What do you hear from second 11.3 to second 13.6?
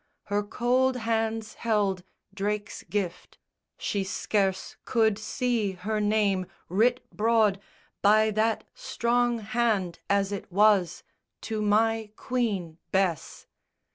To my queen Bess.